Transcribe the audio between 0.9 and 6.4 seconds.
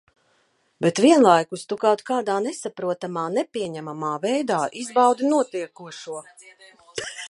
vienlaikus tu kaut kādā nesaprotamā, nepieņemamā veidā izbaudi notiekošo.